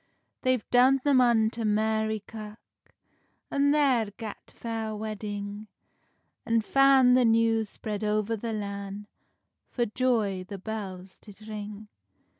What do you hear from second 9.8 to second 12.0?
joy the bells did ring.